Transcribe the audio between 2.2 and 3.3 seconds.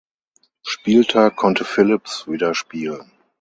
wieder spielen.